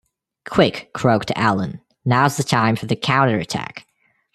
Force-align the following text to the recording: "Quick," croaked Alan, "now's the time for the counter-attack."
"Quick," 0.49 0.89
croaked 0.95 1.31
Alan, 1.35 1.79
"now's 2.05 2.35
the 2.35 2.41
time 2.43 2.75
for 2.75 2.87
the 2.87 2.95
counter-attack." 2.95 3.85